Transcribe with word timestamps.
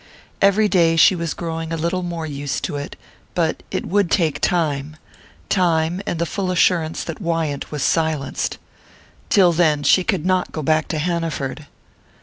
Every 0.41 0.67
day 0.67 0.95
she 0.95 1.15
was 1.15 1.35
growing 1.35 1.71
a 1.71 1.77
little 1.77 2.01
more 2.01 2.25
used 2.25 2.63
to 2.63 2.75
it; 2.75 2.95
but 3.35 3.61
it 3.69 3.85
would 3.85 4.09
take 4.09 4.41
time 4.41 4.97
time, 5.47 6.01
and 6.07 6.17
the 6.17 6.25
full 6.25 6.49
assurance 6.49 7.03
that 7.03 7.21
Wyant 7.21 7.71
was 7.71 7.83
silenced. 7.83 8.57
Till 9.29 9.53
then 9.53 9.83
she 9.83 10.03
could 10.03 10.25
not 10.25 10.51
go 10.53 10.63
back 10.63 10.87
to 10.87 10.97
Hanaford. 10.97 11.67